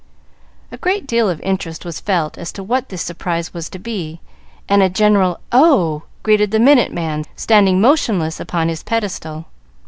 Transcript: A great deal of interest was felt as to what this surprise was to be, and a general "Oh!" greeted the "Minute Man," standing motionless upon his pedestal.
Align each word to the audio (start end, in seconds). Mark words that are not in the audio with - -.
A 0.71 0.77
great 0.77 1.05
deal 1.05 1.29
of 1.29 1.39
interest 1.41 1.85
was 1.85 1.99
felt 1.99 2.35
as 2.35 2.51
to 2.53 2.63
what 2.63 2.89
this 2.89 3.03
surprise 3.03 3.53
was 3.53 3.69
to 3.69 3.77
be, 3.77 4.19
and 4.67 4.81
a 4.81 4.89
general 4.89 5.39
"Oh!" 5.51 6.01
greeted 6.23 6.49
the 6.49 6.59
"Minute 6.59 6.91
Man," 6.91 7.23
standing 7.35 7.79
motionless 7.79 8.39
upon 8.39 8.67
his 8.67 8.81
pedestal. 8.81 9.45